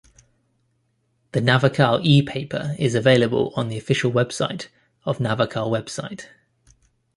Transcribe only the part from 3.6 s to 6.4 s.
the official website of Navakal website.